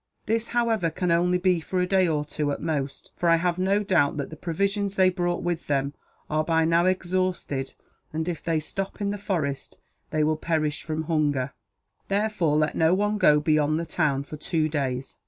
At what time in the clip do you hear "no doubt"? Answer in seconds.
3.59-4.17